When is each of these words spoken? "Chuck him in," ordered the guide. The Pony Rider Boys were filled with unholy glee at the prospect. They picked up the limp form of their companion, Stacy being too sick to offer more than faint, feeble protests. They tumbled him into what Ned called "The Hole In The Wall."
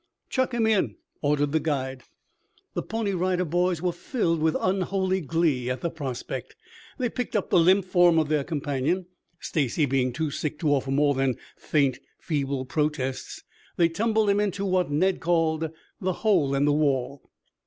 "Chuck 0.31 0.51
him 0.51 0.65
in," 0.65 0.95
ordered 1.21 1.51
the 1.51 1.59
guide. 1.59 2.01
The 2.73 2.81
Pony 2.81 3.13
Rider 3.13 3.45
Boys 3.45 3.83
were 3.83 3.91
filled 3.91 4.41
with 4.41 4.57
unholy 4.59 5.21
glee 5.21 5.69
at 5.69 5.81
the 5.81 5.91
prospect. 5.91 6.55
They 6.97 7.07
picked 7.07 7.35
up 7.35 7.51
the 7.51 7.59
limp 7.59 7.85
form 7.85 8.17
of 8.17 8.27
their 8.27 8.43
companion, 8.43 9.05
Stacy 9.39 9.85
being 9.85 10.11
too 10.11 10.31
sick 10.31 10.57
to 10.61 10.73
offer 10.73 10.89
more 10.89 11.13
than 11.13 11.37
faint, 11.55 11.99
feeble 12.17 12.65
protests. 12.65 13.43
They 13.77 13.89
tumbled 13.89 14.31
him 14.31 14.39
into 14.39 14.65
what 14.65 14.89
Ned 14.89 15.19
called 15.19 15.69
"The 15.99 16.13
Hole 16.13 16.55
In 16.55 16.65
The 16.65 16.73
Wall." 16.73 17.21